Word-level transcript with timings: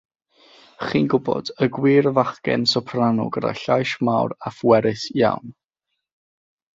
Chi'n 0.85 1.09
gwybod, 1.13 1.49
y 1.65 1.67
gwir 1.75 2.07
fachgen 2.19 2.65
soprano 2.71 3.27
gyda 3.35 3.51
llais 3.59 3.93
mawr 4.09 4.33
a 4.51 4.53
phwerus 4.57 5.05
iawn. 5.23 5.53